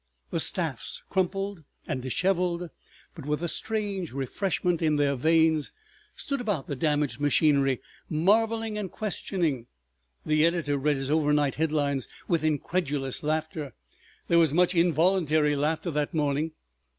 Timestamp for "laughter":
13.21-13.75, 15.55-15.91